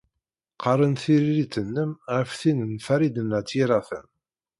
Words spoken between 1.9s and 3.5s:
ɣer tin n Farid n At